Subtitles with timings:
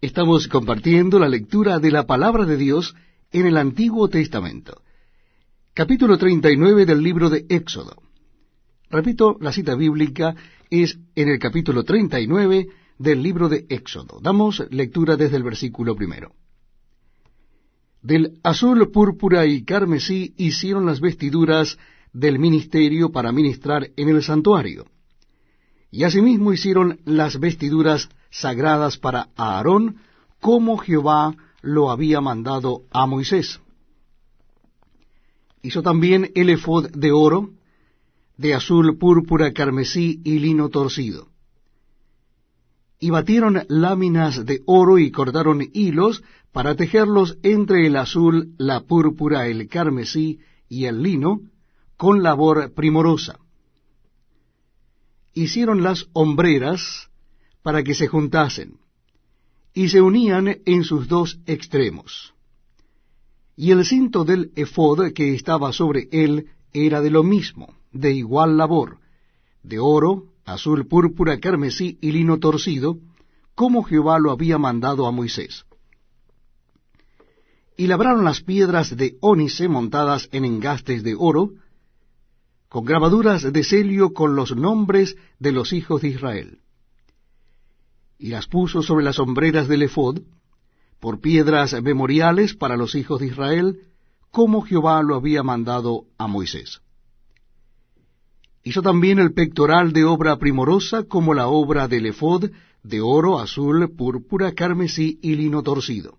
[0.00, 2.94] Estamos compartiendo la lectura de la palabra de Dios
[3.32, 4.80] en el Antiguo Testamento.
[5.74, 8.00] Capítulo 39 del libro de Éxodo.
[8.90, 10.36] Repito, la cita bíblica
[10.70, 14.20] es en el capítulo 39 del libro de Éxodo.
[14.22, 16.30] Damos lectura desde el versículo primero.
[18.00, 21.76] Del azul, púrpura y carmesí hicieron las vestiduras
[22.12, 24.86] del ministerio para ministrar en el santuario.
[25.90, 29.96] Y asimismo hicieron las vestiduras sagradas para Aarón,
[30.40, 33.60] como Jehová lo había mandado a Moisés.
[35.62, 37.50] Hizo también el efod de oro,
[38.36, 41.28] de azul, púrpura, carmesí y lino torcido.
[43.00, 46.22] Y batieron láminas de oro y cortaron hilos
[46.52, 51.40] para tejerlos entre el azul, la púrpura, el carmesí y el lino,
[51.96, 53.38] con labor primorosa.
[55.34, 57.07] Hicieron las hombreras
[57.68, 58.78] para que se juntasen,
[59.74, 62.32] y se unían en sus dos extremos.
[63.56, 68.56] Y el cinto del efod que estaba sobre él era de lo mismo, de igual
[68.56, 69.00] labor,
[69.62, 73.00] de oro, azul, púrpura, carmesí y lino torcido,
[73.54, 75.66] como Jehová lo había mandado a Moisés.
[77.76, 81.50] Y labraron las piedras de ónice montadas en engastes de oro,
[82.70, 86.60] con grabaduras de celio con los nombres de los hijos de Israel
[88.18, 90.20] y las puso sobre las sombreras del ephod,
[91.00, 93.80] por piedras memoriales para los hijos de Israel,
[94.32, 96.80] como Jehová lo había mandado a Moisés.
[98.64, 102.50] Hizo también el pectoral de obra primorosa, como la obra del ephod,
[102.82, 106.18] de oro, azul, púrpura, carmesí y lino torcido.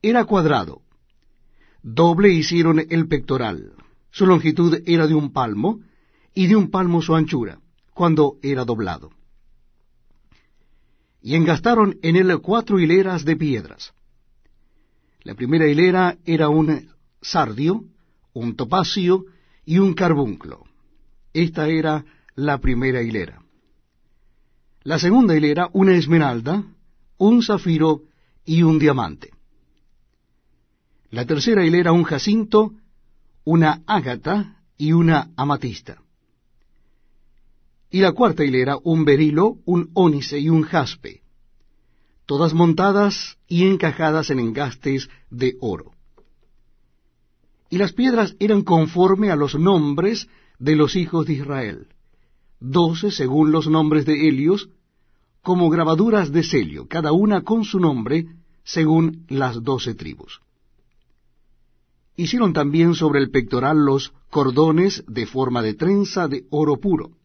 [0.00, 0.80] Era cuadrado.
[1.82, 3.74] Doble hicieron el pectoral.
[4.10, 5.80] Su longitud era de un palmo,
[6.34, 7.60] y de un palmo su anchura,
[7.92, 9.10] cuando era doblado
[11.22, 13.92] y engastaron en él cuatro hileras de piedras.
[15.22, 16.88] La primera hilera era un
[17.20, 17.84] sardio,
[18.32, 19.26] un topacio
[19.64, 20.64] y un carbunclo.
[21.32, 23.40] Esta era la primera hilera.
[24.82, 26.64] La segunda hilera, una esmeralda,
[27.18, 28.02] un zafiro
[28.44, 29.30] y un diamante.
[31.10, 32.72] La tercera hilera, un jacinto,
[33.44, 36.01] una ágata y una amatista
[37.92, 41.20] y la cuarta hilera un berilo, un ónice y un jaspe,
[42.24, 45.92] todas montadas y encajadas en engastes de oro.
[47.68, 50.26] Y las piedras eran conforme a los nombres
[50.58, 51.88] de los hijos de Israel,
[52.60, 54.70] doce según los nombres de Helios,
[55.42, 58.26] como grabaduras de celio, cada una con su nombre,
[58.64, 60.40] según las doce tribus.
[62.16, 67.21] Hicieron también sobre el pectoral los cordones de forma de trenza de oro puro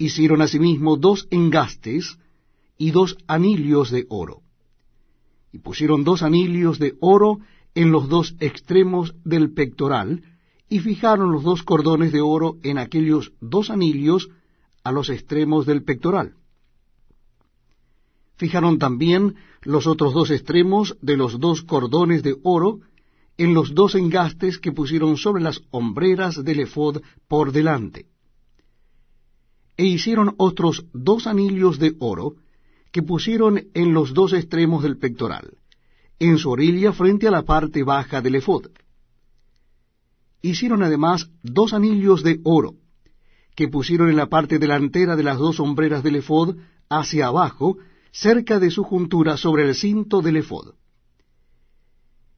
[0.00, 2.16] hicieron asimismo dos engastes
[2.78, 4.40] y dos anillos de oro.
[5.52, 7.40] Y pusieron dos anillos de oro
[7.74, 10.22] en los dos extremos del pectoral,
[10.70, 14.30] y fijaron los dos cordones de oro en aquellos dos anillos
[14.84, 16.34] a los extremos del pectoral.
[18.36, 22.80] Fijaron también los otros dos extremos de los dos cordones de oro
[23.36, 28.09] en los dos engastes que pusieron sobre las hombreras del efod por delante
[29.80, 32.34] e hicieron otros dos anillos de oro
[32.92, 35.56] que pusieron en los dos extremos del pectoral,
[36.18, 38.66] en su orilla frente a la parte baja del efod.
[40.42, 42.74] Hicieron además dos anillos de oro
[43.54, 46.56] que pusieron en la parte delantera de las dos sombreras del efod
[46.90, 47.78] hacia abajo,
[48.12, 50.74] cerca de su juntura sobre el cinto del efod.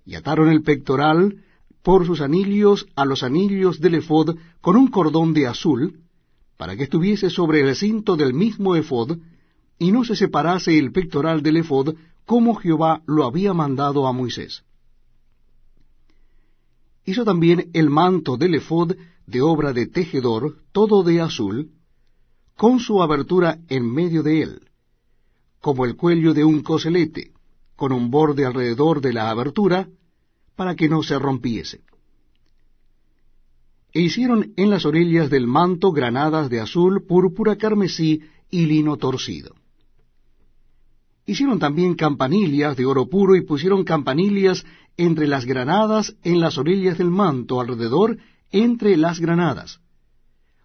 [0.07, 1.43] Y ataron el pectoral
[1.83, 6.02] por sus anillos a los anillos del efod con un cordón de azul,
[6.63, 9.19] para que estuviese sobre el cinto del mismo efod,
[9.81, 14.63] y no se separase el pectoral del efod, como Jehová lo había mandado a Moisés.
[17.05, 18.95] Hizo también el manto del efod
[19.27, 21.73] de obra de tejedor, todo de azul,
[22.57, 24.61] con su abertura en medio de él,
[25.61, 27.33] como el cuello de un coselete,
[27.75, 29.89] con un borde alrededor de la abertura,
[30.55, 31.81] para que no se rompiese
[33.93, 39.55] e hicieron en las orillas del manto granadas de azul, púrpura, carmesí y lino torcido.
[41.27, 44.65] Hicieron también campanillas de oro puro y pusieron campanillas
[44.97, 48.19] entre las granadas en las orillas del manto alrededor
[48.51, 49.81] entre las granadas.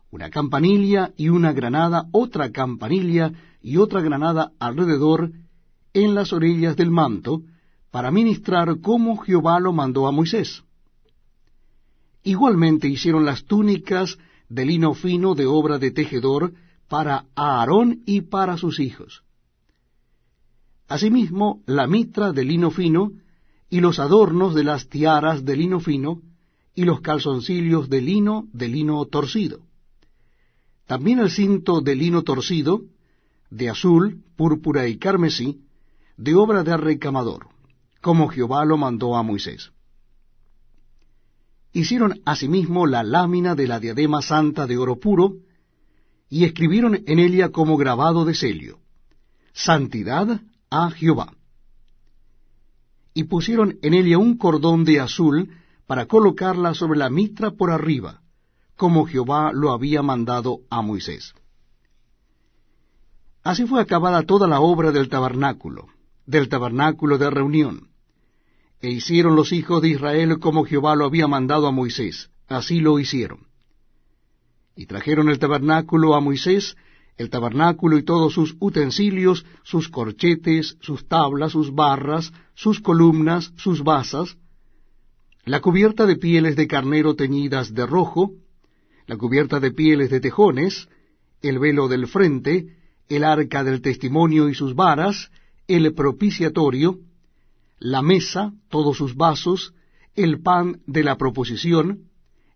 [0.10, 5.32] Una campanilla y una granada, otra campanilla y otra granada alrededor
[5.94, 7.42] en las orillas del manto,
[7.92, 10.64] para ministrar como Jehová lo mandó a Moisés.
[12.24, 14.18] Igualmente hicieron las túnicas
[14.50, 16.54] de lino fino de obra de tejedor
[16.88, 19.24] para Aarón y para sus hijos.
[20.88, 23.12] Asimismo, la mitra de lino fino,
[23.70, 26.22] y los adornos de las tiaras de lino fino,
[26.74, 29.60] y los calzoncillos de lino de lino torcido.
[30.86, 32.84] También el cinto de lino torcido,
[33.50, 35.62] de azul, púrpura y carmesí,
[36.16, 37.48] de obra de recamador,
[38.02, 39.72] como Jehová lo mandó a Moisés.
[41.78, 45.36] Hicieron asimismo la lámina de la diadema santa de oro puro,
[46.28, 48.80] y escribieron en ella como grabado de celio,
[49.54, 50.42] Santidad
[50.72, 51.34] a Jehová.
[53.14, 55.52] Y pusieron en ella un cordón de azul
[55.86, 58.22] para colocarla sobre la mitra por arriba,
[58.76, 61.36] como Jehová lo había mandado a Moisés.
[63.44, 65.90] Así fue acabada toda la obra del tabernáculo,
[66.26, 67.90] del tabernáculo de reunión.
[68.82, 73.00] E hicieron los hijos de Israel como Jehová lo había mandado a Moisés, así lo
[73.00, 73.48] hicieron.
[74.76, 76.76] Y trajeron el tabernáculo a Moisés,
[77.18, 83.84] el tabernáculo y todos sus utensilios, sus corchetes, sus tablas, sus barras, sus columnas, sus
[83.84, 84.38] basas,
[85.44, 88.34] la cubierta de pieles de carnero teñidas de rojo,
[89.08, 90.90] la cubierta de pieles de tejones,
[91.42, 92.76] el velo del frente,
[93.08, 95.32] el arca del testimonio y sus varas,
[95.68, 97.00] el propiciatorio,
[97.80, 99.74] la mesa, todos sus vasos,
[100.16, 102.10] el pan de la proposición,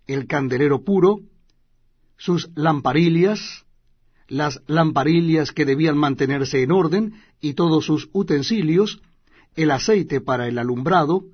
[0.08, 1.20] el candelero puro,
[2.18, 3.66] sus lamparillas,
[4.28, 9.02] las lamparillas que debían mantenerse en orden y todos sus utensilios,
[9.56, 11.26] el aceite para el alumbrado,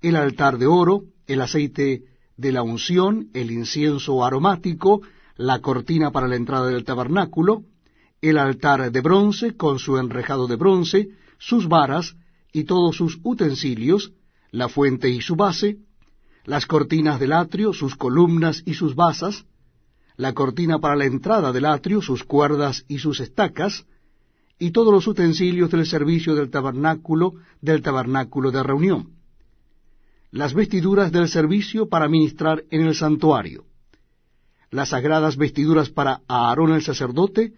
[0.00, 2.04] el altar de oro, el aceite
[2.36, 5.02] de la unción, el incienso aromático,
[5.36, 7.64] la cortina para la entrada del tabernáculo,
[8.22, 12.16] el altar de bronce con su enrejado de bronce, sus varas
[12.52, 14.12] y todos sus utensilios,
[14.50, 15.78] la fuente y su base,
[16.44, 19.44] las cortinas del atrio, sus columnas y sus basas,
[20.16, 23.86] la cortina para la entrada del atrio, sus cuerdas y sus estacas,
[24.58, 29.14] y todos los utensilios del servicio del tabernáculo, del tabernáculo de reunión.
[30.30, 33.64] Las vestiduras del servicio para ministrar en el santuario,
[34.70, 37.54] las sagradas vestiduras para Aarón el sacerdote,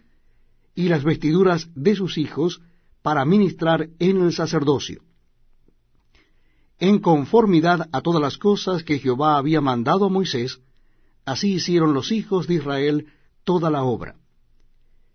[0.75, 2.63] y las vestiduras de sus hijos
[3.03, 5.03] para ministrar en el sacerdocio,
[6.79, 10.61] en conformidad a todas las cosas que Jehová había mandado a Moisés,
[11.25, 13.07] así hicieron los hijos de Israel
[13.45, 14.17] toda la obra.